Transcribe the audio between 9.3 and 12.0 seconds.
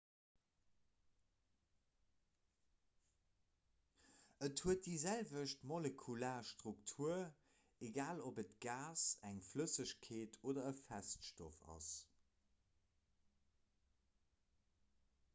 eng flëssegkeet oder e feststoff ass